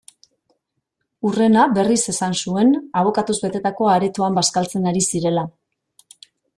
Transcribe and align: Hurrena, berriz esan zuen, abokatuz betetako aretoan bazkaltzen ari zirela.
Hurrena, 1.29 1.65
berriz 1.75 1.99
esan 2.15 2.35
zuen, 2.45 2.73
abokatuz 3.05 3.39
betetako 3.47 3.93
aretoan 3.99 4.43
bazkaltzen 4.43 4.93
ari 4.95 5.09
zirela. 5.13 5.49